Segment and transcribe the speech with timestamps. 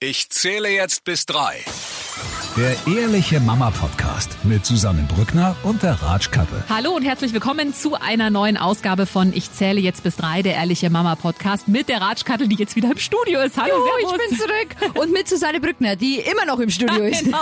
[0.00, 1.64] Ich zähle jetzt bis drei.
[2.58, 6.64] Der Ehrliche Mama Podcast mit Susanne Brückner und der Ratschkattel.
[6.68, 10.56] Hallo und herzlich willkommen zu einer neuen Ausgabe von Ich zähle jetzt bis drei, der
[10.56, 13.56] Ehrliche Mama Podcast mit der Ratschkattel, die jetzt wieder im Studio ist.
[13.56, 14.96] Hallo, Juhu, ich bin zurück.
[15.00, 17.26] Und mit Susanne Brückner, die immer noch im Studio ist.
[17.26, 17.38] Genau.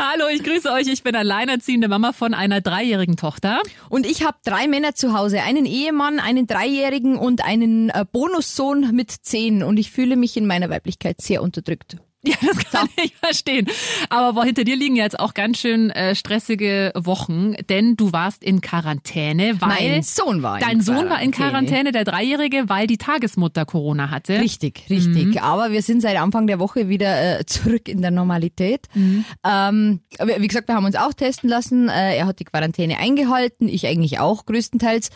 [0.00, 0.88] Hallo, ich grüße euch.
[0.88, 3.60] Ich bin alleinerziehende Mama von einer dreijährigen Tochter.
[3.88, 5.42] Und ich habe drei Männer zu Hause.
[5.42, 9.62] Einen Ehemann, einen Dreijährigen und einen äh, Bonussohn mit zehn.
[9.62, 11.98] Und ich fühle mich in meiner Weiblichkeit sehr unterdrückt.
[12.22, 13.02] Ja, das kann so.
[13.02, 13.66] ich verstehen.
[14.10, 18.44] Aber boah, hinter dir liegen jetzt auch ganz schön äh, stressige Wochen, denn du warst
[18.44, 22.86] in Quarantäne, weil mein Sohn war in dein Sohn war in Quarantäne, der Dreijährige, weil
[22.86, 24.38] die Tagesmutter Corona hatte.
[24.38, 25.26] Richtig, richtig.
[25.28, 25.38] Mhm.
[25.38, 28.86] Aber wir sind seit Anfang der Woche wieder äh, zurück in der Normalität.
[28.92, 29.24] Mhm.
[29.42, 31.88] Ähm, wie gesagt, wir haben uns auch testen lassen.
[31.88, 35.08] Äh, er hat die Quarantäne eingehalten, ich eigentlich auch größtenteils.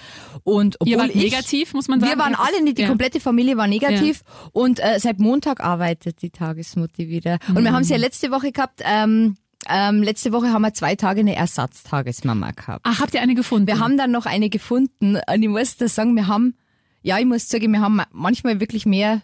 [0.42, 2.12] Und obwohl Ihr wart ich, negativ, muss man sagen.
[2.12, 2.88] Wir waren alle, die ja.
[2.88, 4.22] komplette Familie war negativ.
[4.24, 4.50] Ja.
[4.52, 7.38] Und äh, seit Montag arbeitet die Tagesmutter die wieder.
[7.48, 7.64] Und mhm.
[7.64, 9.36] wir haben es ja letzte Woche gehabt, ähm,
[9.68, 12.80] ähm, letzte Woche haben wir zwei Tage eine Ersatztagesmama gehabt.
[12.84, 13.66] Ach, habt ihr eine gefunden?
[13.66, 16.54] Wir haben dann noch eine gefunden und ich muss da sagen, wir haben,
[17.02, 19.22] ja, ich muss sagen, wir haben manchmal wirklich mehr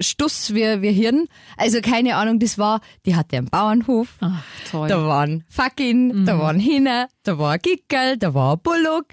[0.00, 1.26] Stuss wie, wie Hirn.
[1.56, 4.08] Also keine Ahnung, das war, die hatte einen Bauernhof.
[4.20, 4.88] Ach, toll.
[4.88, 6.26] Da waren Fackin, mhm.
[6.26, 9.06] da waren Hinner, da war ein Gickel, da war ein Bullock.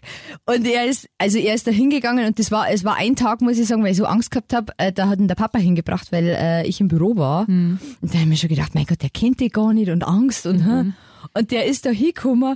[0.46, 3.42] Und er ist, also er ist da hingegangen und das war, es war ein Tag,
[3.42, 5.60] muss ich sagen, weil ich so Angst gehabt habe, äh, da hat ihn der Papa
[5.60, 7.50] hingebracht, weil äh, ich im Büro war.
[7.50, 7.80] Mhm.
[8.02, 10.04] Und da habe ich mir schon gedacht, mein Gott, der kennt die gar nicht und
[10.04, 10.94] Angst und, mhm.
[11.34, 12.56] und der ist da hingekommen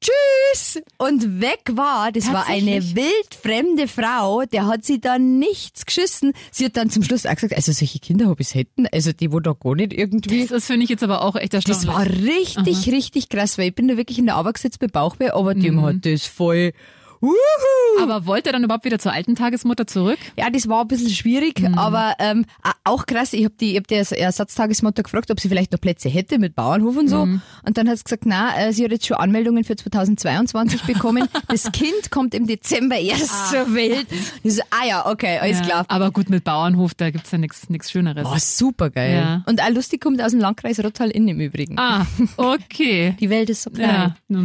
[0.00, 0.80] Tschüss!
[0.96, 6.32] Und weg war, das war eine wildfremde Frau, der hat sie dann nichts geschissen.
[6.52, 9.32] Sie hat dann zum Schluss auch gesagt, also solche Kinder habe ich hätten, also die
[9.32, 10.40] wo da gar nicht irgendwie.
[10.42, 11.86] Das, das finde ich jetzt aber auch echt erstaunlich.
[11.86, 12.90] Das war richtig, Aha.
[12.90, 15.60] richtig krass, weil ich bin da wirklich in der Arbeit gesetzt bei Bauchweh, aber mhm.
[15.60, 16.72] dem hat das voll
[17.20, 18.02] Wuhu.
[18.02, 20.18] Aber wollte er dann überhaupt wieder zur alten Tagesmutter zurück?
[20.36, 21.76] Ja, das war ein bisschen schwierig, mhm.
[21.76, 22.44] aber ähm,
[22.84, 23.32] auch krass.
[23.32, 26.54] Ich habe die, ich hab die Ersatztagesmutter gefragt, ob sie vielleicht noch Plätze hätte mit
[26.54, 27.26] Bauernhof und so.
[27.26, 27.42] Mhm.
[27.64, 31.28] Und dann hat sie gesagt, na, äh, sie hat jetzt schon Anmeldungen für 2022 bekommen.
[31.48, 33.50] das Kind kommt im Dezember erst ah.
[33.50, 34.06] zur Welt.
[34.42, 35.84] Ich so, ah ja, okay, alles ja, klar.
[35.88, 38.26] Aber gut, mit Bauernhof, da gibt's ja nichts Schöneres.
[38.30, 39.16] Oh, super geil.
[39.16, 39.42] Ja.
[39.46, 41.78] Und auch lustig kommt aus dem Landkreis Rottal in im Übrigen.
[41.78, 42.06] Ah,
[42.36, 43.16] okay.
[43.18, 44.14] die Welt ist so klein.
[44.28, 44.38] Ja.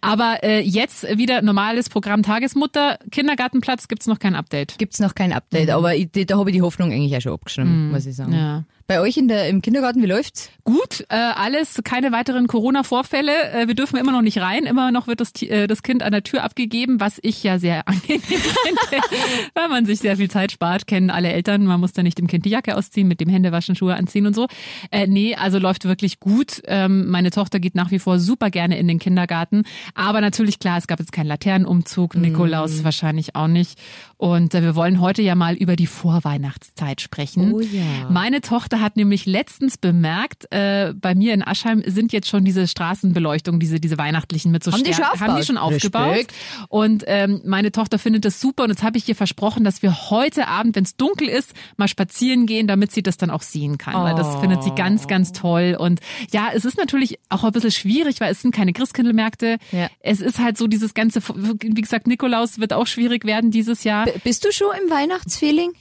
[0.00, 2.98] Aber äh, jetzt wieder normales Programm Tagesmutter.
[3.10, 4.78] Kindergartenplatz gibt's noch kein Update.
[4.78, 5.74] Gibt's noch kein Update, mhm.
[5.74, 7.92] aber ich, da habe ich die Hoffnung eigentlich auch schon abgeschrieben, mhm.
[7.92, 8.32] muss ich sagen.
[8.32, 8.64] Ja.
[8.88, 10.48] Bei euch in der, im Kindergarten, wie läuft's?
[10.64, 13.52] Gut, äh, alles, keine weiteren Corona-Vorfälle.
[13.52, 14.64] Äh, wir dürfen immer noch nicht rein.
[14.64, 17.86] Immer noch wird das, äh, das Kind an der Tür abgegeben, was ich ja sehr
[17.88, 19.04] angenehm finde,
[19.52, 20.86] weil man sich sehr viel Zeit spart.
[20.86, 21.66] Kennen alle Eltern.
[21.66, 24.34] Man muss da nicht dem Kind die Jacke ausziehen, mit dem Händewaschen, Schuhe anziehen und
[24.34, 24.46] so.
[24.90, 26.62] Äh, nee, also läuft wirklich gut.
[26.64, 29.64] Ähm, meine Tochter geht nach wie vor super gerne in den Kindergarten.
[29.94, 32.14] Aber natürlich, klar, es gab jetzt keinen Laternenumzug.
[32.14, 32.22] Mm.
[32.22, 33.78] Nikolaus wahrscheinlich auch nicht.
[34.18, 37.54] Und äh, wir wollen heute ja mal über die Vorweihnachtszeit sprechen.
[37.54, 38.10] Oh ja.
[38.10, 42.66] Meine Tochter hat nämlich letztens bemerkt, äh, bei mir in Aschheim sind jetzt schon diese
[42.66, 46.10] Straßenbeleuchtungen, diese, diese weihnachtlichen mit so haben die schon, haben die schon aufgebaut.
[46.10, 46.34] Respekt.
[46.68, 50.10] Und ähm, meine Tochter findet das super und jetzt habe ich ihr versprochen, dass wir
[50.10, 53.78] heute Abend, wenn es dunkel ist, mal spazieren gehen, damit sie das dann auch sehen
[53.78, 53.94] kann.
[53.94, 54.02] Oh.
[54.02, 55.76] Weil das findet sie ganz, ganz toll.
[55.78, 56.00] Und
[56.32, 59.58] ja, es ist natürlich auch ein bisschen schwierig, weil es sind keine Christkindlmärkte.
[59.70, 59.88] Ja.
[60.00, 64.07] Es ist halt so dieses ganze, wie gesagt, Nikolaus wird auch schwierig werden dieses Jahr.
[64.24, 65.72] Bist du schon im Weihnachtsfeeling?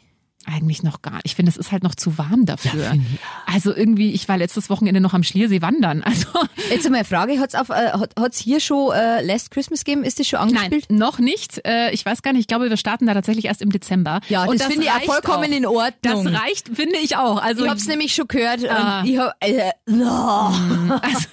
[0.50, 1.26] Eigentlich noch gar nicht.
[1.26, 2.82] Ich finde, es ist halt noch zu warm dafür.
[2.82, 2.94] Ja,
[3.46, 6.04] also irgendwie, ich war letztes Wochenende noch am Schliersee wandern.
[6.04, 6.28] Also
[6.70, 10.06] Jetzt einmal eine Frage, hat's auf äh, hat's hier schon äh, Last Christmas gegeben?
[10.06, 10.86] Ist das schon angespielt?
[10.90, 11.66] Nein, noch nicht.
[11.68, 14.22] Äh, ich weiß gar nicht, ich glaube, wir starten da tatsächlich erst im Dezember.
[14.30, 15.58] Ja, und das, das finde ich auch vollkommen auch.
[15.58, 16.32] in Ordnung.
[16.32, 17.42] Das reicht, finde ich auch.
[17.42, 19.04] Also ich habe es nämlich schon gehört ah.
[19.06, 19.94] ich hab, äh, oh.
[21.02, 21.28] also,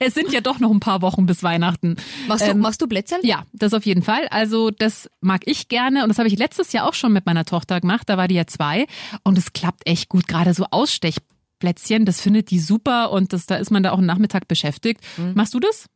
[0.06, 1.96] es sind ja doch noch ein paar Wochen bis Weihnachten.
[2.26, 3.18] Machst du, ähm, machst du Plätzchen?
[3.22, 4.26] Ja, das auf jeden Fall.
[4.30, 7.44] Also das mag ich gerne und das habe ich letztes Jahr auch schon mit meiner
[7.44, 8.08] Tochter gemacht.
[8.08, 8.86] Da war die ja zwei
[9.22, 10.26] und es klappt echt gut.
[10.26, 14.06] Gerade so Ausstechplätzchen, das findet die super und das, da ist man da auch einen
[14.06, 15.00] Nachmittag beschäftigt.
[15.18, 15.34] Mhm.
[15.34, 15.86] Machst du das?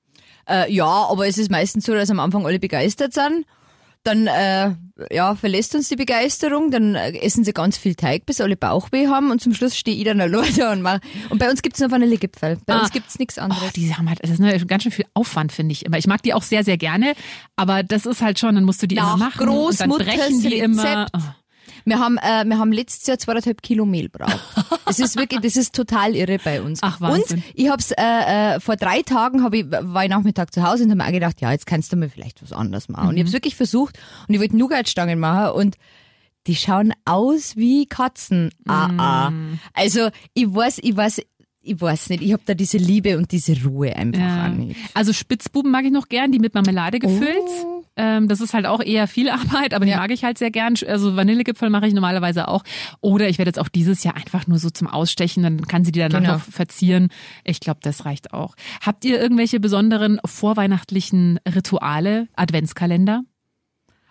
[0.49, 3.47] Äh, ja, aber es ist meistens so, dass am Anfang alle begeistert sind.
[4.03, 4.75] Dann äh,
[5.11, 9.09] ja, verlässt uns die Begeisterung, dann äh, essen sie ganz viel Teig, bis alle Bauchweh
[9.09, 11.01] haben und zum Schluss stehe ich dann alleine da und mach.
[11.31, 12.59] Und bei uns gibt's nur Vanillegipfel.
[12.65, 12.81] Bei ah.
[12.81, 13.63] uns gibt's nichts anderes.
[13.67, 15.99] Oh, die haben halt, das ist ganz schön viel Aufwand, finde ich immer.
[15.99, 17.15] Ich mag die auch sehr, sehr gerne,
[17.57, 19.47] aber das ist halt schon, dann musst du die Nach immer machen.
[19.47, 20.65] Großmutters und dann brechen die Rezept.
[20.65, 21.07] immer.
[21.13, 21.44] Oh.
[21.85, 24.41] Wir haben, äh, wir haben letztes Jahr zweieinhalb Kilo Mehl braucht.
[24.87, 26.81] Es ist wirklich, das ist total irre bei uns.
[26.83, 27.39] Ach, Wahnsinn.
[27.39, 30.85] Und ich hab's, äh, äh, vor drei Tagen hab ich, war ich Nachmittag zu Hause
[30.85, 33.05] und habe mir auch gedacht, ja, jetzt kannst du mir vielleicht was anderes machen.
[33.05, 33.09] Mhm.
[33.09, 33.99] Und ich habe es wirklich versucht
[34.29, 35.77] und ich wollte Nougatstangen machen und
[36.47, 38.51] die schauen aus wie Katzen.
[38.67, 39.33] Ah, ah.
[39.73, 41.23] Also ich weiß, ich weiß,
[41.63, 44.45] ich weiß nicht, ich habe da diese Liebe und diese Ruhe einfach ja.
[44.45, 44.75] an.
[44.93, 47.39] Also Spitzbuben mag ich noch gern, die mit Marmelade gefüllt.
[47.65, 47.74] Oh.
[47.97, 49.99] Ähm, das ist halt auch eher viel Arbeit, aber die Ja.
[49.99, 50.75] mag ich halt sehr gern.
[50.89, 52.63] Also Vanillegipfel mache ich normalerweise auch.
[53.01, 55.93] Oder ich werde jetzt auch dieses Jahr einfach nur so zum Ausstechen, dann kann sie
[55.93, 56.33] die danach Genau.
[56.35, 57.09] noch verzieren.
[57.45, 58.55] Ich glaube, das reicht auch.
[58.85, 63.23] Habt ihr irgendwelche besonderen vorweihnachtlichen Rituale, Adventskalender?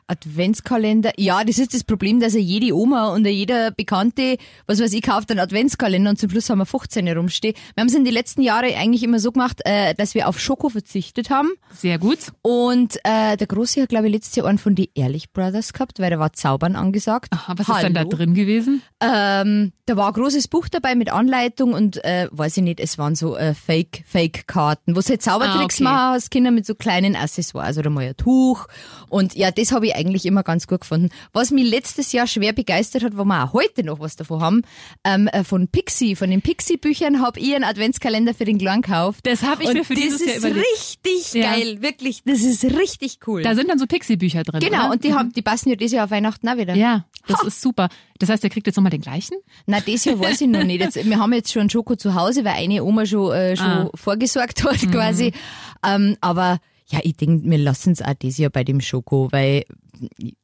[0.08, 1.12] Adventskalender.
[1.18, 5.02] Ja, das ist das Problem, dass ja jede Oma und jeder Bekannte, was weiß ich,
[5.02, 7.56] kauft einen Adventskalender und zum Schluss haben wir 15 herumstehen.
[7.76, 10.40] Wir haben es in den letzten Jahren eigentlich immer so gemacht, äh, dass wir auf
[10.40, 11.50] Schoko verzichtet haben.
[11.74, 12.20] Sehr gut.
[12.42, 16.00] Und äh, der Große hat, glaube ich, letztes Jahr einen von die Ehrlich Brothers gehabt,
[16.00, 17.32] weil da war Zaubern angesagt.
[17.34, 18.10] Aha, was ist denn da Hallo.
[18.10, 18.82] drin gewesen?
[19.02, 22.98] Ähm, da war ein großes Buch dabei mit Anleitung und äh, weiß ich nicht, es
[22.98, 25.84] waren so äh, Fake Fake Karten, wo du halt Zaubertricks Ah, okay.
[25.84, 28.68] machen hast, Kinder mit so kleinen Accessoires oder mal ein Tuch
[29.10, 31.10] und ja, das habe ich eigentlich immer ganz gut gefunden.
[31.32, 34.62] Was mich letztes Jahr schwer begeistert hat, wo wir auch heute noch was davon haben,
[35.04, 38.82] ähm, äh, von Pixie, von den Pixie Büchern habe ich einen Adventskalender für den Kleinen
[38.82, 39.22] gekauft.
[39.28, 40.68] Das habe ich und mir für das dieses Jahr ist überlegt.
[41.04, 41.52] richtig Ja.
[41.54, 43.42] geil, wirklich, das ist richtig cool.
[43.44, 44.60] Da sind dann so Pixie-Bücher drin.
[44.62, 44.92] genau, oder?
[44.92, 46.76] und die haben, die passen ja dieses Jahr auf Weihnachten auch wieder.
[46.76, 47.90] Ja, das ist super.
[48.20, 49.38] Das heißt, der kriegt jetzt nochmal den gleichen?
[49.66, 50.80] Na, das Jahr weiß ich noch nicht.
[50.82, 53.90] Jetzt, wir haben jetzt schon Schoko zu Hause, weil eine Oma schon, äh, schon Ah.
[53.96, 55.34] vorgesorgt hat quasi.
[55.86, 59.64] Ähm, aber ja, ich denke, wir lassen es auch dieses Jahr bei dem Schoko, weil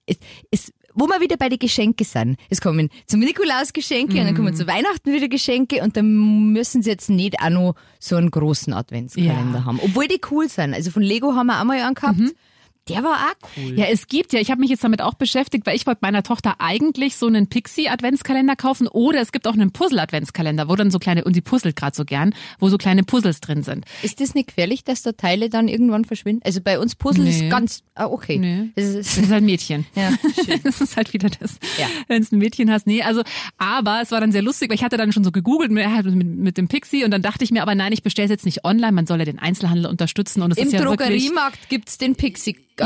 [0.06, 0.18] es,
[0.52, 2.38] es, wo wir wieder bei den Geschenke sind.
[2.50, 6.82] Es kommen zum Nikolaus Geschenke und dann kommen zu Weihnachten wieder Geschenke und dann müssen
[6.82, 9.66] sie jetzt nicht auch noch so einen großen Adventskalender Ja.
[9.66, 9.80] haben.
[9.84, 10.74] Obwohl die cool sind.
[10.74, 12.20] Also von Lego haben wir auch mal einen gehabt.
[12.90, 13.78] Der war auch cool.
[13.78, 16.24] Ja, es gibt ja, ich habe mich jetzt damit auch beschäftigt, weil ich wollte meiner
[16.24, 21.00] Tochter eigentlich so einen Pixie-Adventskalender kaufen oder es gibt auch einen Puzzle-Adventskalender, wo dann so
[21.00, 23.86] kleine, und sie puzzelt gerade so gern, wo so kleine Puzzles drin sind.
[24.04, 26.42] Ist das nicht gefährlich, dass da Teile dann irgendwann verschwinden?
[26.46, 27.32] Also bei uns Puzzle Nee.
[27.32, 28.38] ist ganz, ah, okay.
[28.38, 28.70] Nee.
[28.76, 29.86] Das ist, Das ist ein Mädchen.
[29.96, 30.12] Ja,
[30.64, 31.88] Das ist halt wieder das, Ja.
[32.08, 32.88] wenn es ein Mädchen hast.
[32.88, 33.22] Nee, also,
[33.58, 36.06] aber es war dann sehr lustig, weil ich hatte dann schon so gegoogelt mit, halt
[36.08, 38.46] mit, mit dem Pixie und dann dachte ich mir, aber nein, ich bestelle es jetzt
[38.46, 41.70] nicht online, man soll ja den Einzelhandel unterstützen und es Im ist ja wirklich, Drogeriemarkt
[41.70, 42.16] gibt's den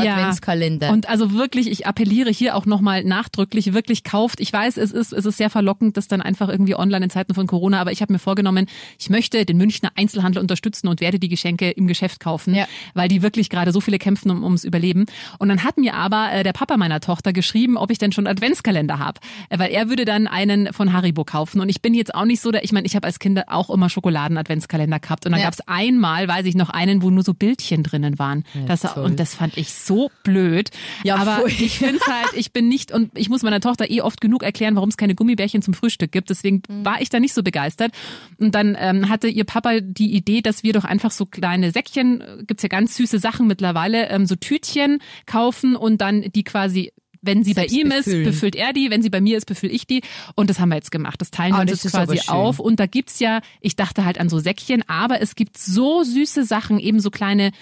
[0.02, 0.90] Pixie-Adventskalender.
[0.90, 4.40] Und also wirklich, ich appelliere hier auch nochmal nachdrücklich, wirklich kauft.
[4.40, 7.34] Ich weiß, es ist, es ist sehr verlockend, das dann einfach irgendwie online in Zeiten
[7.34, 8.66] von Corona, aber ich habe mir vorgenommen,
[8.98, 12.66] ich möchte den Münchner Einzelhandel unterstützen und werde die Geschenke im Geschäft kaufen, Ja.
[12.94, 15.06] weil die wirklich gerade so viele kämpfen um, ums Überleben.
[15.38, 18.26] Und dann hat mir aber äh, der Papa meiner Tochter geschrieben, ob ich denn schon
[18.26, 19.20] Adventskalender habe,
[19.50, 21.60] äh, weil er würde dann einen von Haribo kaufen.
[21.60, 23.70] Und ich bin jetzt auch nicht so, der, ich meine, ich habe als Kind auch
[23.70, 25.46] immer Schokoladen-Adventskalender gehabt und dann Ja.
[25.46, 28.44] gab's einmal, weiß ich noch, einen, wo nur so Bildchen drinnen waren.
[28.66, 29.83] das, und das fand ich so
[30.22, 30.70] blöd.
[31.04, 31.50] Ja, aber voll.
[31.50, 34.74] ich finde halt, ich bin nicht und ich muss meiner Tochter eh oft genug erklären,
[34.76, 36.30] warum es keine Gummibärchen zum Frühstück gibt.
[36.30, 36.84] Deswegen Mhm.
[36.84, 37.92] war ich da nicht so begeistert.
[38.38, 42.20] Und dann ähm, hatte ihr Papa die Idee, dass wir doch einfach so kleine Säckchen,
[42.20, 46.92] äh, gibt's ja ganz süße Sachen mittlerweile, ähm, so Tütchen kaufen und dann die quasi
[47.26, 48.20] wenn sie Selbst bei ihm befüllen.
[48.20, 48.90] ist, befüllt er die.
[48.90, 50.02] Wenn sie bei mir ist, befülle ich die.
[50.34, 51.18] Und das haben wir jetzt gemacht.
[51.22, 52.58] Das teilen wir Ah, uns jetzt quasi auf.
[52.58, 56.44] Und da gibt's ja, ich dachte halt an so Säckchen, aber es gibt so süße
[56.44, 57.52] Sachen, eben so kleine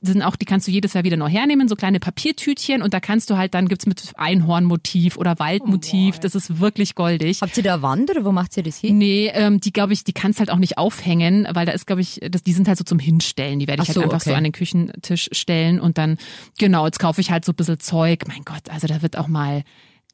[0.00, 3.00] sind auch, die kannst du jedes Jahr wieder neu hernehmen, so kleine Papiertütchen und da
[3.00, 7.40] kannst du halt, dann gibt's mit Einhornmotiv oder Waldmotiv, das ist wirklich goldig.
[7.42, 8.98] Habt ihr da Wand oder wo macht ihr das hin?
[8.98, 12.02] Nee, ähm, die glaube ich, die kannst halt auch nicht aufhängen, weil da ist, glaube
[12.02, 13.58] ich, das, die sind halt so zum Hinstellen.
[13.58, 14.38] Die werde ich Ach so, halt einfach so okay.
[14.38, 16.18] an den Küchentisch stellen und dann,
[16.58, 18.24] genau, jetzt kaufe ich halt so ein bisschen Zeug.
[18.28, 19.64] Mein Gott, also da wird auch mal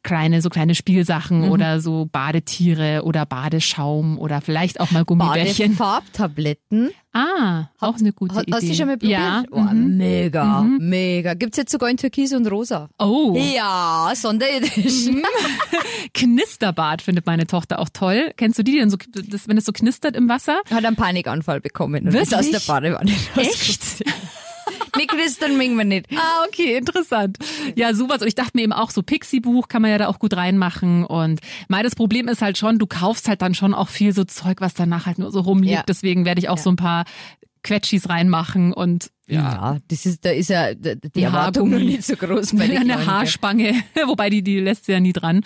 [0.04, 1.50] kleine, so kleine Spielsachen Mhm.
[1.50, 5.74] oder so Badetiere oder Badeschaum oder vielleicht auch mal Gummibärchen.
[5.76, 6.90] Badefarbtabletten.
[7.12, 8.52] Ah, auch eine gute Idee.
[8.52, 9.18] Hast du schon mal probiert?
[9.20, 9.44] Ja.
[9.50, 11.34] Oh, mega, mega.
[11.34, 12.88] Gibt's jetzt sogar in Türkis und Rosa.
[12.98, 13.36] Oh.
[13.54, 15.22] Ja, Sonderedition.
[16.14, 18.32] Knisterbad findet meine Tochter auch toll.
[18.36, 18.96] Kennst du die denn so,
[19.28, 20.60] das, wenn es so knistert im Wasser?
[20.70, 22.66] Hat einen Panikanfall bekommen und ist aus der Wirklich?
[22.66, 24.04] Badewanne Echt?
[24.96, 26.06] Mit Christen mögen wir nicht.
[26.16, 27.38] Ah, okay, interessant.
[27.76, 28.20] Ja, sowas.
[28.22, 31.04] Und ich dachte mir eben auch, so Pixie-Buch kann man ja da auch gut reinmachen.
[31.04, 34.24] Und mal das Problem ist halt schon, du kaufst halt dann schon auch viel so
[34.24, 35.74] Zeug, was danach halt nur so rumliegt.
[35.74, 35.82] Ja.
[35.86, 36.62] Deswegen werde ich auch Ja.
[36.62, 37.04] so ein paar
[37.62, 41.92] Quetschis reinmachen und Ja, das ist, da ist ja die Ein Erwartung Haargummi.
[41.92, 43.72] nicht so groß bei den eine Haarspange,
[44.06, 45.40] wobei die, die lässt sie ja nie dran.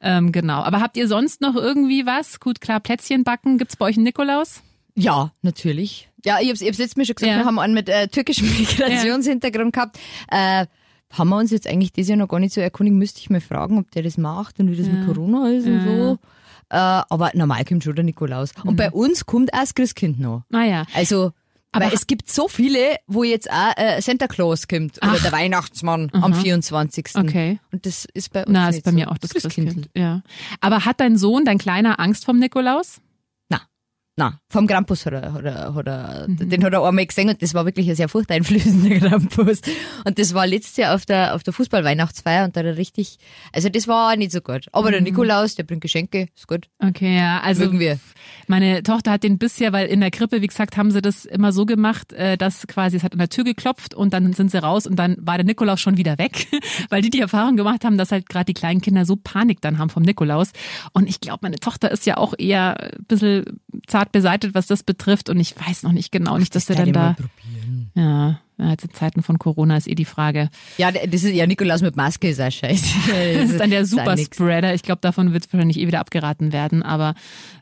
[0.00, 0.62] Ähm, genau.
[0.62, 2.38] Aber habt ihr sonst noch irgendwie was?
[2.38, 3.58] Gut, klar, Plätzchen backen.
[3.58, 4.62] Gibt's bei euch einen Nikolaus?
[4.96, 6.08] Ja, natürlich.
[6.24, 7.38] Ja, ich hab's, ich hab's jetzt mir schon gesagt, Ja.
[7.38, 9.98] wir haben einen mit äh, türkischem Migrationshintergrund gehabt.
[10.30, 10.66] Äh,
[11.10, 13.40] haben wir uns jetzt eigentlich dieses Jahr noch gar nicht so erkundigt, müsste ich mal
[13.40, 16.18] fragen, ob der das macht und wie das mit Corona ist und so.
[16.70, 18.50] Äh, aber normal kommt schon der Nikolaus.
[18.64, 20.42] Und bei uns kommt auch das Christkind noch.
[20.48, 20.84] Naja.
[20.94, 21.32] Also,
[21.72, 26.10] Aber es gibt so viele, wo jetzt auch äh, Santa Claus kommt oder der Weihnachtsmann
[26.12, 27.10] am 24.
[27.16, 27.60] Okay.
[27.70, 28.94] Und das ist bei uns Na, ist bei so.
[28.96, 29.90] mir auch das Christkind.
[29.94, 30.22] Ja.
[30.60, 33.00] Aber hat dein Sohn, dein Kleiner, Angst vom Nikolaus?
[34.16, 34.24] Na.
[34.24, 37.42] Na, vom Krampus hat er, hat er, hat er den hat er einmal gesehen und
[37.42, 39.60] das war wirklich ein sehr furchteinflößender Krampus.
[40.04, 43.18] Und das war letztes Jahr auf der, auf der Fußballweihnachtsfeier und da hat er richtig,
[43.52, 44.66] also das war nicht so gut.
[44.72, 46.68] Aber der Nikolaus, der bringt Geschenke, ist gut.
[46.78, 47.98] Okay, ja, also Mögen wir.
[48.46, 51.52] meine Tochter hat den bisher, weil in der Krippe, wie gesagt, haben sie das immer
[51.52, 54.62] so gemacht, äh, dass quasi es hat an der Tür geklopft und dann sind sie
[54.62, 56.46] raus und dann war der Nikolaus schon wieder weg,
[56.88, 59.78] weil die die Erfahrung gemacht haben, dass halt gerade die kleinen Kinder so Panik dann
[59.78, 60.52] haben vom Nikolaus.
[60.92, 64.82] Und ich glaube, meine Tochter ist ja auch eher ein bisschen zart beseitet, was das
[64.82, 65.28] betrifft.
[65.28, 67.16] Und ich weiß noch nicht genau, nicht, dass der dann da,
[67.94, 70.48] ja, ja, jetzt in Zeiten von Corona ist eh die Frage.
[70.78, 72.84] Ja, das ist ja Nikolaus mit Maske, ist auch scheiße.
[73.34, 73.84] Das ist dann der.
[73.84, 74.74] Superspreader.
[74.74, 76.82] Ich glaube, davon wird wahrscheinlich eh wieder abgeraten werden.
[76.82, 77.14] Aber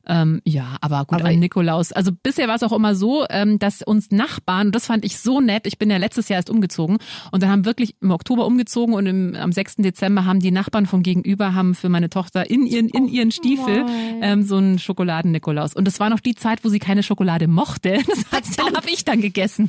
[0.07, 1.93] ähm, ja, aber gut, Aber- an Nikolaus.
[1.93, 5.19] Also bisher war es auch immer so, ähm, dass uns Nachbarn, und das fand ich
[5.19, 6.99] so nett, ich bin ja letztes Jahr erst umgezogen
[7.31, 9.77] und dann haben wirklich im Oktober umgezogen und im, am 6.
[9.77, 13.87] Dezember haben die Nachbarn von gegenüber haben für meine Tochter in ihren, in ihren Stiefel
[14.23, 15.75] ähm, so einen Schokoladen-Nikolaus.
[15.75, 17.99] Und das war noch die Zeit, wo sie keine Schokolade mochte.
[18.13, 19.69] Das heißt, dann habe ich dann gegessen.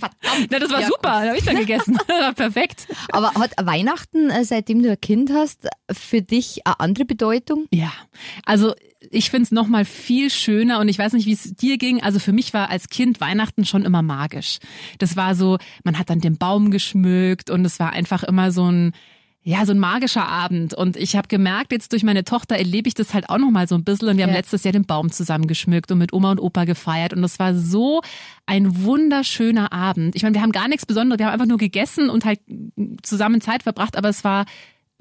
[0.49, 1.97] Na, das war Ja, super, dann habe ich dann gegessen.
[2.35, 2.87] Perfekt.
[3.11, 7.65] Aber hat Weihnachten, äh, seitdem du ein Kind hast, für dich eine andere Bedeutung?
[7.71, 7.91] Ja,
[8.45, 8.73] also
[9.11, 12.01] ich find's noch mal viel schöner und ich weiß nicht, wie es dir ging.
[12.01, 14.59] Also für mich war als Kind Weihnachten schon immer magisch.
[14.97, 18.71] Das war so, man hat dann den Baum geschmückt und es war einfach immer so
[18.71, 18.93] ein
[19.45, 20.73] ja, so ein magischer Abend.
[20.73, 23.67] Und ich habe gemerkt, jetzt durch meine Tochter erlebe ich das halt auch noch mal
[23.67, 24.07] so ein bisschen.
[24.07, 24.37] Und wir haben Ja.
[24.37, 27.13] letztes Jahr den Baum zusammen geschmückt und mit Oma und Opa gefeiert.
[27.13, 28.01] Und das war so
[28.45, 30.15] ein wunderschöner Abend.
[30.15, 31.19] Ich meine, wir haben gar nichts Besonderes.
[31.19, 32.39] Wir haben einfach nur gegessen und halt
[33.01, 33.97] zusammen Zeit verbracht.
[33.97, 34.45] Aber es war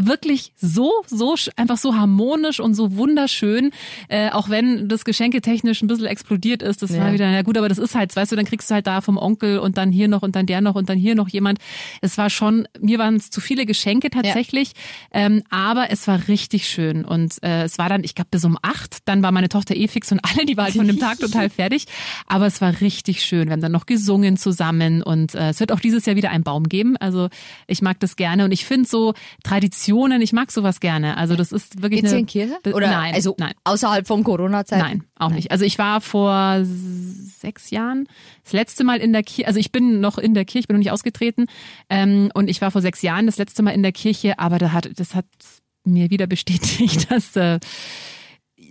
[0.06, 3.70] wirklich so, so, einfach so harmonisch und so wunderschön,
[4.08, 6.82] äh, auch wenn das geschenketechnisch ein bisschen explodiert ist.
[6.82, 7.12] Das war Ja.
[7.12, 9.16] wieder, ja gut, aber das ist halt, weißt du, dann kriegst du halt da vom
[9.16, 11.58] Onkel und dann hier noch und dann der noch und dann hier noch jemand.
[12.00, 14.72] Es war schon, mir waren es zu viele Geschenke tatsächlich,
[15.12, 18.58] ähm, aber es war richtig schön und äh, es war dann, ich glaube, bis um
[18.62, 21.18] acht, dann war meine Tochter eh fix und alle, die war halt von dem Tag
[21.20, 21.86] total fertig,
[22.26, 23.48] aber es war richtig schön.
[23.48, 26.44] Wir haben dann noch gesungen zusammen und äh, es wird auch dieses Jahr wieder einen
[26.44, 26.96] Baum geben.
[26.96, 27.28] Also
[27.66, 29.14] ich mag das gerne und ich finde so
[29.92, 31.16] Traditionen, ich mag sowas gerne.
[31.16, 32.58] Also das ist wirklich Geht's eine in Kirche?
[32.72, 33.52] Oder nein, also nein.
[33.64, 34.80] außerhalb von Corona-Zeit?
[34.80, 35.50] Nein, auch nicht.
[35.50, 38.08] Also ich war vor sechs Jahren
[38.44, 40.76] das letzte Mal in der Kirche, also ich bin noch in der Kirche, ich bin
[40.76, 41.46] noch nicht ausgetreten
[41.90, 44.72] ähm, und ich war vor sechs Jahren das letzte Mal in der Kirche, aber da
[44.72, 45.26] hat, das hat
[45.84, 47.60] mir wieder bestätigt, dass äh,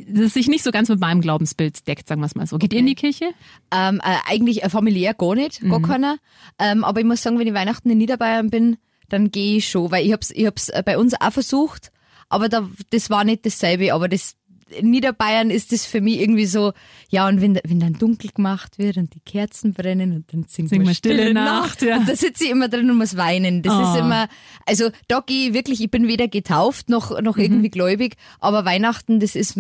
[0.07, 2.57] das sich nicht so ganz mit meinem Glaubensbild deckt, sagen wir es mal so.
[2.57, 3.25] Geht ihr in die Kirche?
[3.71, 6.17] Ähm, äh, eigentlich äh, familiär gar nicht, gar keiner.
[6.57, 8.77] Ähm, aber ich muss sagen, wenn ich Weihnachten in Niederbayern bin,
[9.11, 11.91] dann gehe ich schon, weil ich hab's, ich hab's äh, bei uns auch versucht,
[12.29, 14.35] aber da, das war nicht dasselbe, aber das
[14.73, 16.71] in Niederbayern ist das für mich irgendwie so,
[17.09, 20.69] ja, und wenn, wenn dann dunkel gemacht wird und die Kerzen brennen und dann Singen
[20.77, 21.97] man wir Stille Nacht, ja.
[21.97, 23.63] Und da sitze ich immer drin und muss weinen.
[23.63, 23.81] Das Oh.
[23.93, 24.29] ist immer,
[24.65, 27.43] also da gehe ich wirklich, ich bin weder getauft noch, noch Mhm.
[27.43, 29.59] irgendwie gläubig, aber Weihnachten, das ist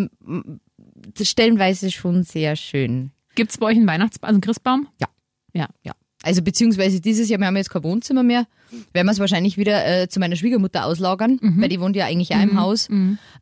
[1.13, 3.11] das stellenweise schon sehr schön.
[3.35, 4.87] Gibt's bei euch einen Weihnachtsbaum, also einen Christbaum?
[5.01, 5.07] Ja.
[5.53, 5.67] Ja.
[5.83, 5.91] Ja.
[6.23, 8.45] Also beziehungsweise dieses Jahr, wir haben jetzt kein Wohnzimmer mehr,
[8.93, 12.35] werden wir es wahrscheinlich wieder äh, zu meiner Schwiegermutter auslagern, weil die wohnt ja eigentlich
[12.35, 12.89] auch im Haus.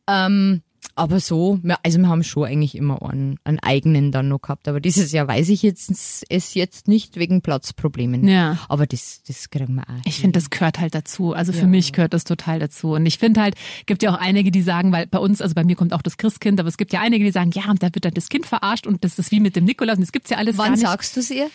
[0.07, 0.61] Ähm,
[0.99, 4.67] aber so, also wir haben schon eigentlich immer einen, einen eigenen dann noch gehabt.
[4.67, 5.89] Aber dieses Jahr weiß ich jetzt
[6.29, 8.27] es jetzt nicht wegen Platzproblemen.
[8.27, 8.57] Ja.
[8.67, 10.01] Aber das, das kriegen wir auch.
[10.05, 11.33] Ich finde, das gehört halt dazu.
[11.33, 12.93] Also für mich gehört das total dazu.
[12.95, 13.55] Und ich finde halt,
[13.85, 16.17] gibt ja auch einige, die sagen, weil bei uns, also bei mir kommt auch das
[16.17, 18.45] Christkind, aber es gibt ja einige, die sagen, ja, und da wird dann das Kind
[18.45, 21.15] verarscht und das ist wie mit dem Nikolaus und das gibt's ja alles Wann sagst
[21.15, 21.49] du es ihr?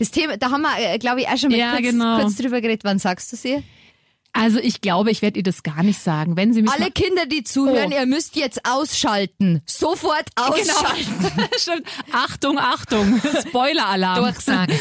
[0.00, 2.20] Das Thema, da haben wir, äh, glaube ich, auch schon mal Ja, kurz, genau.
[2.20, 2.82] kurz drüber geredet.
[2.84, 3.62] Wann sagst du ihr?
[4.32, 6.36] Also ich glaube, ich werde ihr das gar nicht sagen.
[6.36, 7.96] Wenn sie mich Alle Kinder, die zuhören, Oh.
[7.98, 9.60] ihr müsst jetzt ausschalten.
[9.66, 11.14] Sofort ausschalten.
[11.64, 11.82] Genau.
[12.12, 13.20] Achtung, Achtung.
[13.48, 14.22] Spoiler-Alarm.
[14.24, 14.74] Durchsagen.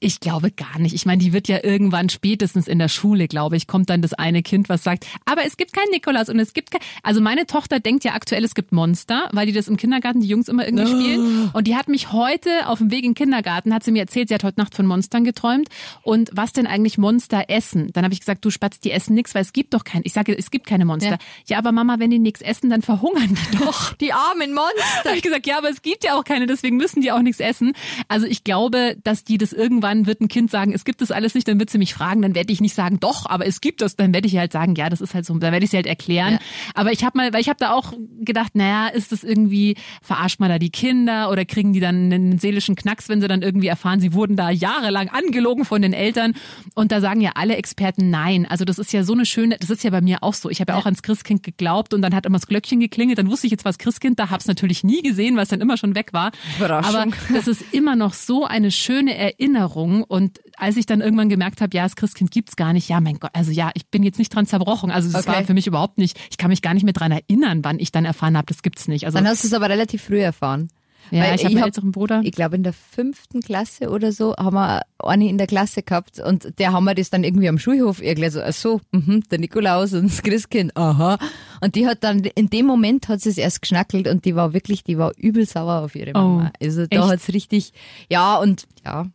[0.00, 0.94] Ich glaube gar nicht.
[0.94, 4.12] Ich meine, die wird ja irgendwann spätestens in der Schule, glaube ich, kommt dann das
[4.14, 6.80] eine Kind, was sagt, aber es gibt keinen Nikolaus und es gibt kein...
[7.02, 10.28] Also meine Tochter denkt ja aktuell, es gibt Monster, weil die das im Kindergarten, die
[10.28, 11.50] Jungs immer irgendwie spielen.
[11.52, 14.28] Und die hat mich heute auf dem Weg in den Kindergarten, hat sie mir erzählt,
[14.28, 15.68] sie hat heute Nacht von Monstern geträumt.
[16.02, 17.90] Und was denn eigentlich Monster essen?
[17.92, 20.02] Dann habe ich gesagt, du Spatz, die essen nix, weil es gibt doch keinen.
[20.04, 21.10] Ich sage, es gibt keine Monster.
[21.10, 21.18] Ja.
[21.46, 23.94] Ja, aber Mama, wenn die nichts essen, dann verhungern die doch.
[23.94, 24.72] Die armen Monster.
[25.02, 27.22] Da habe ich gesagt, ja, aber es gibt ja auch keine, deswegen müssen die auch
[27.22, 27.72] nichts essen.
[28.08, 31.34] Also ich glaube, dass die das irgendwann wird ein Kind sagen, es gibt das alles
[31.34, 33.80] nicht, dann wird sie mich fragen, dann werde ich nicht sagen, doch, aber es gibt
[33.80, 35.76] das, dann werde ich halt sagen, ja, das ist halt so, dann werde ich sie
[35.76, 36.34] halt erklären.
[36.34, 36.38] Ja.
[36.74, 40.40] Aber ich habe mal, weil ich habe da auch gedacht, naja, ist das irgendwie, verarscht
[40.40, 43.66] man da die Kinder oder kriegen die dann einen seelischen Knacks, wenn sie dann irgendwie
[43.66, 46.34] erfahren, sie wurden da jahrelang angelogen von den Eltern.
[46.74, 48.46] Und da sagen ja alle Experten nein.
[48.46, 50.50] Also das ist ja so eine schöne, das ist ja bei mir auch so.
[50.50, 53.30] Ich habe ja auch ans Christkind geglaubt und dann hat immer das Glöckchen geklingelt, dann
[53.30, 55.94] wusste ich jetzt was Christkind, da hab's natürlich nie gesehen, weil es dann immer schon
[55.94, 56.32] weg war.
[56.60, 61.60] Aber das ist immer noch so eine schöne Erinnerung und als ich dann irgendwann gemerkt
[61.60, 64.18] habe, ja, das Christkind gibt's gar nicht, ja, mein Gott, also ja, ich bin jetzt
[64.18, 64.90] nicht dran zerbrochen.
[64.90, 65.36] Also das Okay.
[65.36, 67.92] war für mich überhaupt nicht, ich kann mich gar nicht mehr dran erinnern, wann ich
[67.92, 69.04] dann erfahren habe, das gibt's nicht.
[69.06, 70.68] Also Dann hast du es aber relativ früh erfahren.
[71.10, 72.20] Ja, Weil ich habe einen älteren Bruder.
[72.24, 76.20] Ich glaube, in der fünften Klasse oder so haben wir eine in der Klasse gehabt
[76.20, 79.38] und der haben wir das dann irgendwie am Schulhof erklärt, so, ach so, mhm, der
[79.38, 81.18] Nikolaus und das Christkind, aha.
[81.60, 84.52] Und die hat dann, in dem Moment hat sie es erst geschnackelt und die war
[84.52, 86.50] wirklich, die war übel sauer auf ihre Mama.
[86.52, 87.10] Oh, also da echt?
[87.10, 87.72] hat's richtig,
[88.08, 89.06] ja und ja.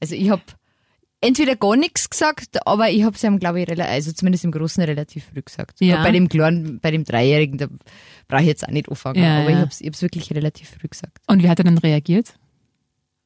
[0.00, 0.40] Also ich hab
[1.20, 4.82] entweder gar nichts gesagt, aber ich habe es ihm, glaube ich, also zumindest im Großen
[4.82, 5.80] relativ früh gesagt.
[5.80, 5.96] Ja.
[5.96, 7.66] Aber Bei dem Kleinen, bei dem Dreijährigen, da
[8.28, 9.56] brauche ich jetzt auch nicht anfangen, Ja, aber ja.
[9.68, 11.18] ich habe es wirklich relativ früh gesagt.
[11.26, 12.34] Und wie hat er dann reagiert?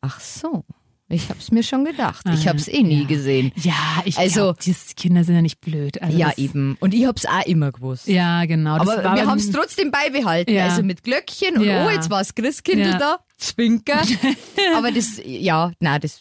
[0.01, 0.65] Ach so.
[1.09, 2.25] Ich hab's mir schon gedacht.
[2.33, 3.07] Ich Ah, hab's eh nie ja.
[3.07, 3.53] gesehen.
[3.57, 3.75] Ja,
[4.07, 6.01] ich Also- also, die Kinder sind ja nicht blöd.
[6.03, 6.77] Also ja, eben.
[6.81, 8.09] Und ich hab's auch immer gewusst.
[8.09, 8.77] Ja, genau.
[8.77, 10.53] Aber war wir beim- haben's trotzdem beibehalten.
[10.55, 10.65] Ja.
[10.65, 11.87] Also mit Glöckchen und Ja.
[11.87, 12.99] oh, jetzt war's Christkindl Ja.
[12.99, 13.19] da.
[13.37, 14.01] Zwinker.
[14.77, 16.21] Aber das, ja, na, das,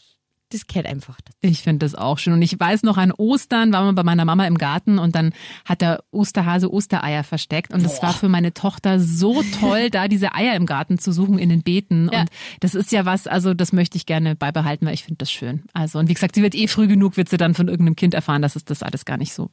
[0.54, 1.38] das gehört einfach dazu.
[1.42, 2.34] Ich finde das auch schön.
[2.34, 5.34] Und ich weiß noch, an Ostern waren wir bei meiner Mama im Garten und dann
[5.66, 7.74] hat der Osterhase Ostereier versteckt.
[7.74, 11.38] Und das war für meine Tochter so toll, da diese Eier im Garten zu suchen
[11.40, 12.10] in den Beeten.
[12.12, 12.22] Ja.
[12.22, 12.30] Und
[12.60, 15.64] das ist ja was, also das möchte ich gerne beibehalten, weil ich finde das schön.
[15.74, 18.14] Also, und wie gesagt, sie wird eh früh genug, wird sie dann von irgendeinem Kind
[18.14, 19.50] erfahren, dass es das alles gar nicht so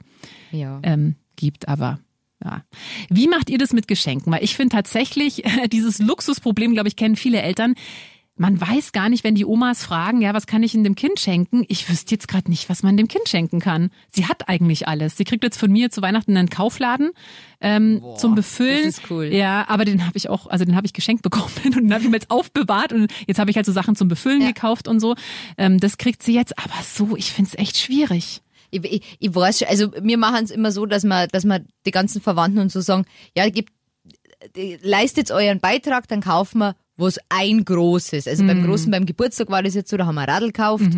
[0.52, 0.80] Ja.
[0.82, 1.98] ähm, gibt, aber
[2.44, 2.62] ja.
[3.10, 4.32] Wie macht ihr das mit Geschenken?
[4.32, 5.42] Weil ich finde tatsächlich,
[5.72, 7.74] dieses Luxusproblem, glaube ich, kennen viele Eltern.
[8.36, 11.20] Man weiß gar nicht, wenn die Omas fragen, ja, was kann ich in dem Kind
[11.20, 11.64] schenken?
[11.68, 13.90] Ich wüsste jetzt gerade nicht, was man dem Kind schenken kann.
[14.10, 15.18] Sie hat eigentlich alles.
[15.18, 17.10] Sie kriegt jetzt von mir zu Weihnachten einen Kaufladen
[17.60, 18.86] ähm, zum Befüllen.
[18.86, 19.26] das ist cool.
[19.26, 22.02] Ja, aber den habe ich auch, also den habe ich geschenkt bekommen und den habe
[22.02, 24.46] ich mir jetzt aufbewahrt und jetzt habe ich halt so Sachen zum Befüllen Ja.
[24.48, 25.16] gekauft und so.
[25.58, 28.40] Ähm, das kriegt sie jetzt, aber so, ich finde es echt schwierig.
[28.70, 31.62] Ich, ich, ich weiß schon, also wir machen es immer so, dass wir, dass wir
[31.84, 33.04] die ganzen Verwandten und so sagen,
[33.36, 33.72] ja, gebt,
[34.82, 38.26] leistet euren Beitrag, dann kaufen wir was ein großes.
[38.28, 40.90] Also beim Großen, beim Geburtstag war das jetzt so, da haben wir Radl gekauft,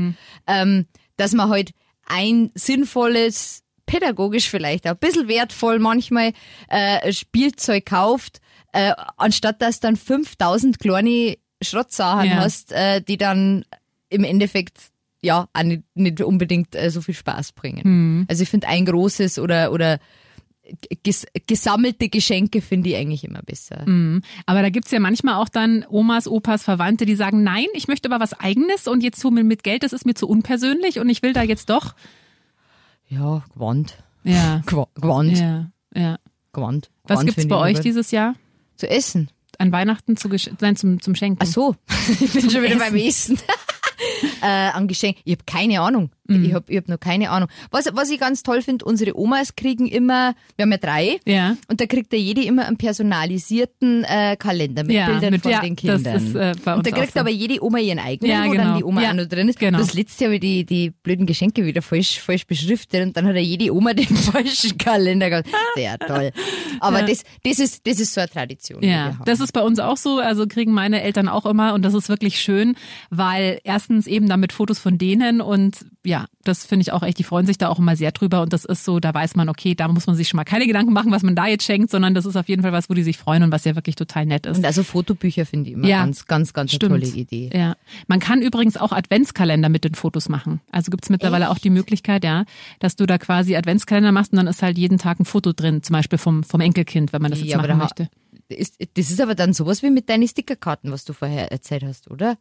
[0.47, 1.71] ähm, dass man halt
[2.07, 6.33] ein sinnvolles, pädagogisch vielleicht auch ein bisschen wertvoll manchmal
[6.69, 8.41] äh, Spielzeug kauft,
[8.73, 12.37] äh, anstatt dass dann 5000 kleine Schrottsachen Ja.
[12.37, 13.65] hast, äh, die dann
[14.09, 14.91] im Endeffekt
[15.23, 18.27] ja auch nicht, nicht unbedingt äh, so viel Spaß bringen.
[18.29, 19.99] Also ich finde ein großes oder oder
[21.03, 23.89] ges gesammelte Geschenke finde ich eigentlich immer besser.
[23.89, 24.23] Mhm.
[24.47, 28.11] Aber da gibt's ja manchmal auch dann Omas, Opas, Verwandte, die sagen, nein, ich möchte
[28.11, 31.23] aber was eigenes und jetzt mir mit Geld, das ist mir zu unpersönlich und ich
[31.23, 31.95] will da jetzt doch.
[33.09, 33.99] Ja, Gewand.
[34.25, 34.63] Ja.
[34.67, 35.39] Gewa- Gewand.
[35.39, 36.19] Ja, ja.
[36.53, 36.91] Gewand.
[37.05, 38.35] Was gibt's finde bei euch dieses Jahr?
[38.77, 39.31] Zu essen.
[39.59, 40.29] An Weihnachten zu
[40.61, 41.39] nein, zum, zum Schenken.
[41.43, 41.77] Ach so,
[42.21, 43.39] ich bin schon wieder beim Essen.
[44.43, 45.19] äh, an Geschenk.
[45.25, 46.11] Ich habe keine Ahnung.
[46.39, 46.45] Mhm.
[46.45, 47.49] Ich habe ich hab noch keine Ahnung.
[47.71, 51.57] Was, was ich ganz toll finde, unsere Omas kriegen immer, wir haben ja drei, Ja.
[51.69, 55.51] und da kriegt ja jede immer einen personalisierten äh, Kalender mit Ja, Bildern mit- von
[55.53, 56.17] ja, den das Kindern.
[56.17, 57.21] ist, äh, bei und uns da auch kriegt so.
[57.21, 58.65] aber jede Oma ihren eigenen, Ja, wo genau.
[58.65, 59.59] dann die Oma Ja, auch noch drin ist.
[59.59, 59.79] genau.
[59.79, 63.41] Das letzte Jahr die, die blöden Geschenke wieder falsch, falsch beschriftet und dann hat ja
[63.41, 65.49] jede Oma den falschen Kalender gehabt.
[65.75, 66.33] Sehr toll.
[66.81, 68.83] Aber das, das, ist, das ist so eine Tradition.
[68.83, 70.19] Ja, das ist bei uns auch so.
[70.19, 72.77] Also kriegen meine Eltern auch immer und das ist wirklich schön,
[73.11, 77.25] weil erstens eben damit Fotos von denen und ja, das finde ich auch echt, die
[77.25, 79.75] freuen sich da auch immer sehr drüber und das ist so, da weiß man, okay,
[79.75, 82.15] da muss man sich schon mal keine Gedanken machen, was man da jetzt schenkt, sondern
[82.15, 84.27] das ist auf jeden Fall was, wo die sich freuen und was ja wirklich total
[84.27, 84.59] nett ist.
[84.59, 86.93] Und also Fotobücher finde ich immer Ja, ganz, ganz, ganz Stimmt.
[86.95, 87.51] eine tolle Idee.
[87.55, 87.77] Ja.
[88.09, 90.61] Man kann übrigens auch Adventskalender mit den Fotos machen.
[90.73, 92.45] Also gibt's mittlerweile auch die Möglichkeit, ja,
[92.81, 95.83] dass du da quasi Adventskalender machst und dann ist halt jeden Tag ein Foto drin,
[95.83, 98.09] zum Beispiel vom, vom Enkelkind, wenn man das jetzt Ja, machen möchte.
[98.49, 102.11] Ist, das ist aber dann sowas wie mit deinen Stickerkarten, was du vorher erzählt hast,
[102.11, 102.37] oder?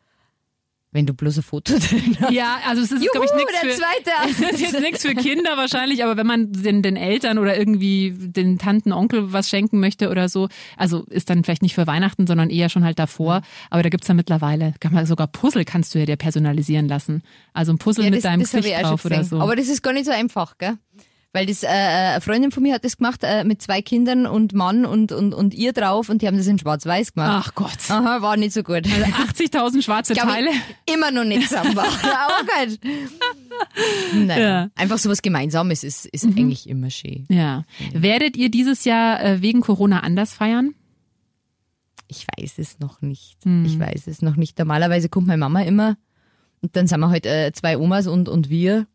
[0.93, 2.31] Wenn du bloß ein Foto drin hast.
[2.31, 3.69] Ja, also es ist, Juhu, glaube ich, nichts für.
[3.69, 4.11] zweite.
[4.29, 8.13] Es ist jetzt nichts für Kinder wahrscheinlich, aber wenn man den, den Eltern oder irgendwie
[8.13, 12.27] den Tanten, Onkel was schenken möchte oder so, also ist dann vielleicht nicht für Weihnachten,
[12.27, 13.41] sondern eher schon halt davor.
[13.69, 17.23] Aber da gibt's ja mittlerweile, kann man sogar Puzzle kannst du ja dir personalisieren lassen.
[17.53, 19.39] Also ein Puzzle Ja, mit das, deinem das hab Gesicht drauf oder so.
[19.39, 20.77] Aber das ist gar nicht so einfach, gell?
[21.33, 24.51] Weil das, äh, eine Freundin von mir hat das gemacht äh, mit zwei Kindern und
[24.53, 27.45] Mann und, und, und ihr drauf und die haben das in schwarz-weiß gemacht.
[27.47, 27.89] Ach Gott.
[27.89, 28.83] Aha, war nicht so gut.
[28.85, 28.95] Also
[29.45, 30.49] 80.000 schwarze Glaub Teile.
[30.93, 31.85] Immer noch nicht zusammen war.
[32.03, 32.79] Aber gut.
[34.13, 34.65] Naja, Ja.
[34.65, 34.71] Mhm.
[34.75, 37.25] einfach sowas Gemeinsames ist, ist eigentlich immer schön.
[37.29, 37.63] Ja.
[37.93, 40.75] Werdet ihr dieses Jahr äh, wegen Corona anders feiern?
[42.07, 43.37] Ich weiß es noch nicht.
[43.45, 43.63] Hm.
[43.65, 44.59] Ich weiß es noch nicht.
[44.59, 45.95] Normalerweise kommt meine Mama immer
[46.61, 48.85] und dann sind wir halt äh, zwei Omas und, und wir.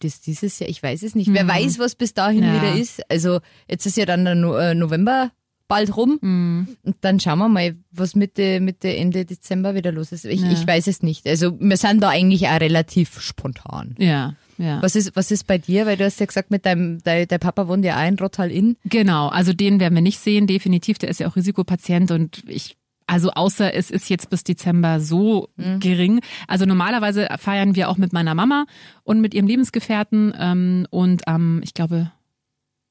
[0.00, 1.32] Das dieses Jahr, ich weiß es nicht.
[1.32, 2.42] Wer weiß, was bis dahin.
[2.44, 2.54] Ja.
[2.54, 3.00] wieder ist.
[3.10, 5.30] Also jetzt ist ja dann der no äh, November
[5.68, 6.76] bald rum Hm.
[6.82, 10.26] und dann schauen wir mal, was Mitte, Mitte, Ende Dezember wieder los ist.
[10.26, 10.50] Ich, Ja.
[10.52, 11.26] ich weiß es nicht.
[11.26, 13.94] Also wir sind da eigentlich auch relativ spontan.
[13.98, 14.82] Ja, ja.
[14.82, 15.86] Was ist, was ist bei dir?
[15.86, 18.50] Weil du hast ja gesagt, mit deinem, dein, dein Papa wohnt ja auch in Rottal
[18.50, 18.76] Inn.
[18.84, 20.98] Genau, also den werden wir nicht sehen, definitiv.
[20.98, 25.48] Der ist ja auch Risikopatient und ich, also außer es ist jetzt bis Dezember so
[25.80, 26.20] gering.
[26.48, 28.66] Also normalerweise feiern wir auch mit meiner Mama
[29.04, 32.10] und mit ihrem Lebensgefährten ähm, und am, ich glaube,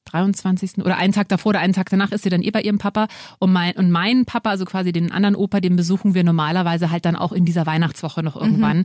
[0.06, 0.78] 23.
[0.78, 3.06] oder einen Tag davor oder einen Tag danach ist sie dann eh bei ihrem Papa
[3.38, 7.04] und mein und mein Papa, also quasi den anderen Opa, den besuchen wir normalerweise halt
[7.04, 8.78] dann auch in dieser Weihnachtswoche noch irgendwann.
[8.78, 8.84] Mhm.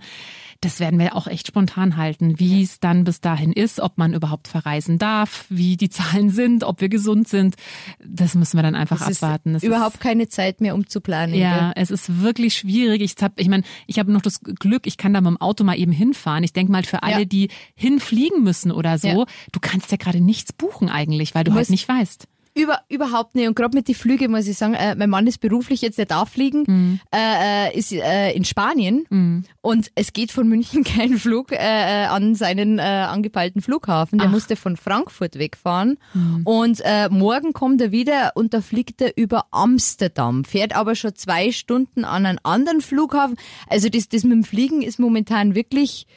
[0.61, 4.13] Das werden wir auch echt spontan halten, wie es dann bis dahin ist, ob man
[4.13, 7.55] überhaupt verreisen darf, wie die Zahlen sind, ob wir gesund sind.
[8.03, 9.55] Das müssen wir dann einfach es abwarten.
[9.55, 11.33] Es überhaupt keine Zeit mehr, um zu planen.
[11.33, 11.83] Ja, gell?
[11.83, 13.01] es ist wirklich schwierig.
[13.01, 15.63] Ich habe, ich meine, ich habe noch das Glück, ich kann da mit dem Auto
[15.63, 16.43] mal eben hinfahren.
[16.43, 17.25] Ich denke mal für alle, ja.
[17.25, 19.25] die hinfliegen müssen oder so, ja.
[19.51, 22.27] du kannst ja gerade nichts buchen eigentlich, weil du, du halt nicht weißt.
[22.57, 23.47] Über, überhaupt nicht.
[23.47, 26.05] Und gerade mit den Flügen muss ich sagen, äh, mein Mann ist beruflich jetzt, der
[26.05, 26.99] darf fliegen, mhm.
[27.13, 29.43] äh, äh ist äh, in Spanien mhm.
[29.61, 34.17] und es geht von München kein Flug äh, äh, an seinen äh, angepeilten Flughafen.
[34.17, 34.31] Der Ach.
[34.31, 36.41] musste von Frankfurt wegfahren mhm.
[36.45, 41.15] und äh, morgen kommt er wieder und da fliegt er über Amsterdam, fährt aber schon
[41.15, 43.37] zwei Stunden an einen anderen Flughafen.
[43.69, 46.07] Also das, das mit dem Fliegen ist momentan wirklich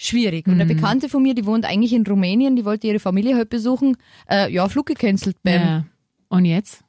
[0.00, 0.46] schwierig.
[0.46, 0.76] Und eine mhm.
[0.76, 3.96] Bekannte von mir, die wohnt eigentlich in Rumänien, die wollte ihre Familie heute besuchen,
[4.28, 5.36] äh, ja, Flug gecancelt.
[5.44, 5.84] Ja.
[6.28, 6.82] Und jetzt?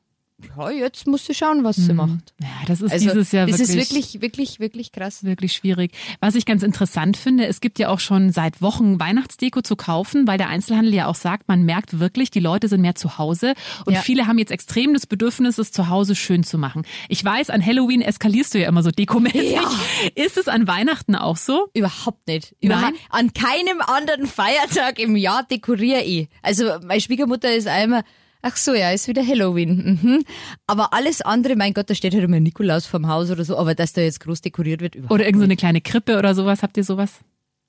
[0.57, 1.97] Ja, jetzt muss sie schauen, was sie mhm.
[1.97, 2.33] macht.
[2.41, 3.61] Ja, das ist also, dieses Jahr wirklich.
[3.61, 5.23] Es ist wirklich, wirklich, wirklich krass.
[5.23, 5.91] Wirklich schwierig.
[6.19, 10.27] Was ich ganz interessant finde, es gibt ja auch schon seit Wochen Weihnachtsdeko zu kaufen,
[10.27, 13.53] weil der Einzelhandel ja auch sagt, man merkt wirklich, die Leute sind mehr zu Hause
[13.85, 14.01] und ja.
[14.01, 16.83] viele haben jetzt extrem das Bedürfnis, es zu Hause schön zu machen.
[17.09, 19.51] Ich weiß, an Halloween eskalierst du ja immer so dekomäßig.
[19.51, 19.69] Ja.
[20.15, 21.67] Ist es an Weihnachten auch so?
[21.73, 22.55] Überhaupt nicht.
[22.61, 22.93] Überhaupt.
[22.93, 23.01] Nein?
[23.09, 26.29] An keinem anderen Feiertag im Jahr dekoriere ich.
[26.41, 28.03] Also meine Schwiegermutter ist einmal
[28.41, 29.99] Ach so, ja, ist wieder Halloween.
[30.01, 30.23] Mhm.
[30.67, 33.75] Aber alles andere, mein Gott, da steht halt immer Nikolaus vorm Haus oder so, aber
[33.75, 36.83] dass da jetzt groß dekoriert wird, Oder irgendeine so kleine Krippe oder sowas, habt ihr
[36.83, 37.19] sowas?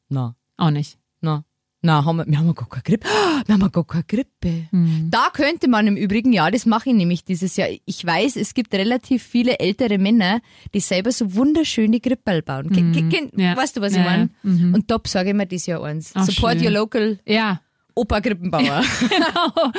[0.09, 0.35] Na.
[0.57, 0.99] Auch nicht.
[1.21, 1.45] Na.
[1.85, 3.09] Na, haben wir, wir haben gar keine Grippe.
[3.45, 4.69] Wir haben gar keine Grippe.
[4.71, 5.09] Mhm.
[5.11, 7.69] Da könnte man im Übrigen, ja, das mache ich nämlich dieses Jahr.
[7.85, 10.41] Ich weiß, es gibt relativ viele ältere Männer,
[10.75, 12.69] die selber so wunderschöne Grippel bauen.
[12.69, 13.31] Mhm.
[13.37, 13.57] Ja.
[13.57, 14.31] Weißt du, was ich ja, meine?
[14.45, 14.51] Ja.
[14.51, 14.75] Mhm.
[14.75, 16.13] Und top sage ich mir dieses Jahr eins.
[16.15, 16.67] Ach, Support schön.
[16.67, 17.19] your local.
[17.27, 17.61] Ja.
[17.95, 18.83] Opa Grippenbauer.
[19.01, 19.73] genau.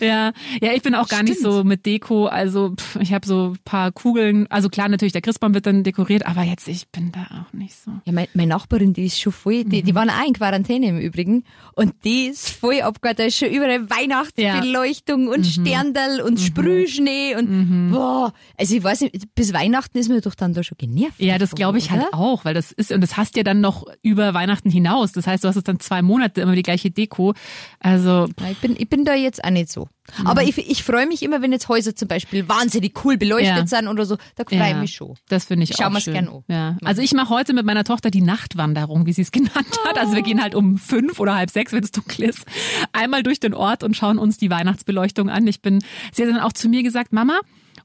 [0.00, 0.32] Ja.
[0.60, 1.28] ja, ich bin auch gar Stimmt.
[1.30, 2.26] nicht so mit Deko.
[2.26, 4.46] Also pff, ich habe so ein paar Kugeln.
[4.50, 7.74] Also klar, natürlich, der Christbaum wird dann dekoriert, aber jetzt, ich bin da auch nicht
[7.74, 7.92] so.
[8.04, 9.86] Ja, mein, meine Nachbarin, die ist schon voll, die, mhm.
[9.86, 11.44] die waren auch in Quarantäne im Übrigen.
[11.74, 13.16] Und die ist voll abgegangen.
[13.16, 15.30] Da ist schon überall Weihnachtsbeleuchtung ja.
[15.30, 15.44] und mhm.
[15.44, 16.44] Sterndal und mhm.
[16.44, 17.90] Sprühschnee und mhm.
[17.92, 18.32] boah.
[18.56, 21.20] Also ich weiß nicht, bis Weihnachten ist mir doch dann da schon genervt.
[21.20, 22.12] Ja, das glaube ich halt oder?
[22.12, 25.12] halt auch, weil das ist, und das hast ja dann noch über Weihnachten hinaus.
[25.12, 27.34] Das heißt, du hast es dann zwei Monate immer die gleiche Deko.
[27.78, 28.28] Also.
[28.50, 29.88] Ich bin, ich bin da jetzt auch nicht so.
[30.18, 30.26] Mhm.
[30.26, 33.66] Aber ich, ich freue mich immer, wenn jetzt Häuser zum Beispiel wahnsinnig cool beleuchtet ja.
[33.66, 34.16] sind oder so.
[34.36, 35.14] Da freue ich ja, mich schon.
[35.28, 36.14] Das finde ich, ich auch schön.
[36.14, 36.44] Gern an.
[36.48, 36.76] Ja.
[36.84, 39.98] Also ich mache heute mit meiner Tochter die Nachtwanderung, wie sie es genannt hat.
[39.98, 42.44] Also wir gehen halt um fünf oder halb sechs, wenn es dunkel ist,
[42.92, 45.46] einmal durch den Ort und schauen uns die Weihnachtsbeleuchtung an.
[45.46, 47.40] Ich bin, sie hat dann auch zu mir gesagt, Mama,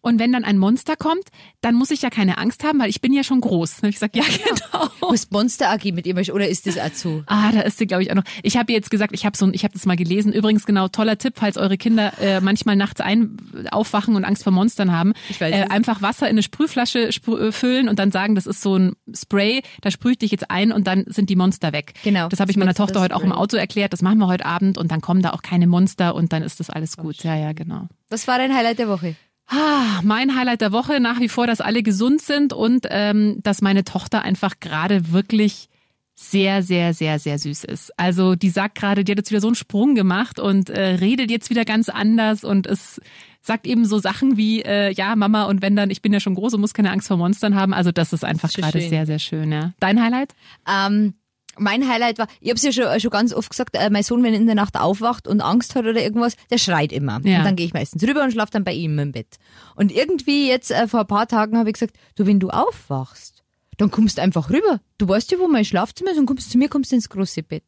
[0.06, 1.24] und wenn dann ein Monster kommt,
[1.62, 3.78] dann muss ich ja keine Angst haben, weil ich bin ja schon groß.
[3.78, 5.10] Habe ich gesagt, ja, genau.
[5.10, 7.24] Muss Monster AG mit ihr oder ist das auch zu?
[7.26, 8.24] Ah, da ist sie, glaube ich, auch noch.
[8.44, 10.32] Ich habe jetzt gesagt, ich habe so, ich habe das mal gelesen.
[10.32, 13.38] Übrigens genau toller Tipp, falls eure Kinder äh, manchmal nachts ein
[13.72, 17.90] aufwachen und Angst vor Monstern haben, äh, einfach Wasser in eine Sprühflasche sprü äh, füllen
[17.90, 20.86] und dann sagen, das ist so ein Spray, da sprühe ich dich jetzt ein und
[20.86, 21.94] dann sind die Monster weg.
[22.04, 22.30] Genau.
[22.30, 23.92] Das habe ich meiner Tochter heute auch im Auto erklärt.
[23.92, 26.60] Das machen wir heute Abend und dann kommen da auch keine Monster und dann ist
[26.60, 27.24] das alles gut.
[27.24, 27.88] Ja, ja, genau.
[28.10, 29.16] Was war dein Highlight der Woche?
[29.48, 33.62] Ah, mein Highlight der Woche nach wie vor, dass alle gesund sind und ähm, dass
[33.62, 35.70] meine Tochter einfach gerade wirklich
[36.16, 38.00] sehr, sehr, sehr, sehr süß ist.
[38.00, 41.30] Also die sagt gerade, die hat jetzt wieder so einen Sprung gemacht und äh, redet
[41.30, 43.02] jetzt wieder ganz anders und es
[43.42, 46.34] sagt eben so Sachen wie, äh, ja, Mama und wenn dann, ich bin ja schon
[46.36, 47.74] groß und muss keine Angst vor Monstern haben.
[47.74, 49.52] Also das ist einfach gerade sehr, sehr schön.
[49.52, 49.74] Ja.
[49.80, 50.34] Dein Highlight?
[50.68, 51.14] Ähm,
[51.58, 54.24] mein Highlight war, ich habe es ja schon, schon ganz oft gesagt, äh, mein Sohn,
[54.24, 57.20] wenn er in der Nacht aufwacht und Angst hat oder irgendwas, der schreit immer.
[57.24, 57.40] Ja.
[57.40, 59.38] Und dann gehe ich meistens rüber und schlafe dann bei ihm im Bett.
[59.76, 63.44] Und irgendwie jetzt äh, vor ein paar Tagen habe ich gesagt, du, wenn du aufwachst,
[63.78, 64.80] dann kommst du einfach rüber.
[64.98, 67.64] Du weißt ja, wo mein Schlafzimmer ist und kommst zu mir, kommst ins große Bett.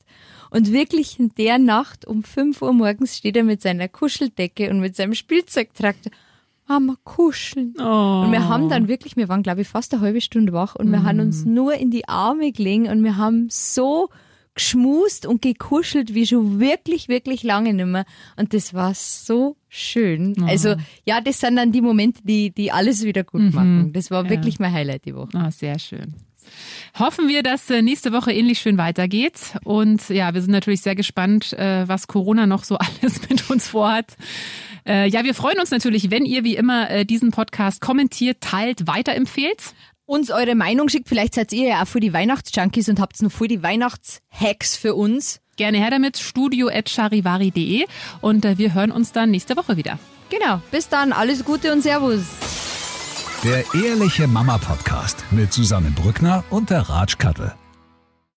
[0.50, 4.80] Und wirklich in der Nacht um 5 Uhr morgens steht er mit seiner Kuscheldecke und
[4.80, 6.12] mit seinem Spielzeugtraktor
[6.68, 7.74] Mama, kuscheln.
[7.80, 8.24] Oh.
[8.26, 10.92] Und wir haben dann wirklich, wir waren glaube ich fast eine halbe Stunde wach und
[10.92, 11.54] wir haben uns mhm.
[11.54, 14.10] nur in die Arme gelegen und wir haben so
[14.54, 18.06] geschmust und gekuschelt wie schon wirklich, wirklich lange nicht mehr.
[18.38, 20.34] Und das war so schön.
[20.42, 20.46] Oh.
[20.46, 20.76] Also
[21.06, 23.52] ja, das sind dann die Momente, die, die alles wieder gut mhm.
[23.54, 23.94] machen.
[23.94, 24.66] Das war wirklich ja.
[24.66, 25.30] mein Highlight die Woche.
[25.36, 26.16] Oh, sehr schön.
[26.98, 29.56] Hoffen wir, dass äh, nächste Woche ähnlich schön weitergeht.
[29.64, 33.68] Und ja, wir sind natürlich sehr gespannt, äh, was Corona noch so alles mit uns
[33.68, 34.16] vorhat.
[34.86, 39.74] Äh, ja, wir freuen uns natürlich, wenn ihr wie immer diesen Podcast kommentiert, teilt, weiterempfehlt.
[40.06, 41.10] Uns eure Meinung schickt.
[41.10, 44.96] Vielleicht seid ihr ja auch für die Weihnachtsjunkies und habt noch voll die Weihnachtshacks für
[44.96, 45.42] uns.
[45.58, 47.86] Gerne her damit, studio.charivari.de
[48.22, 50.00] und wir hören uns dann nächste Woche wieder.
[50.30, 52.67] Genau, bis dann, alles Gute und Servus.
[53.44, 57.54] Der Ehrliche Mama Podcast mit Susanne Brückner und der Ratsch Kattel.